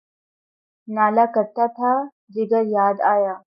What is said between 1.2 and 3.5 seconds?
کرتا تھا، جگر یاد آیا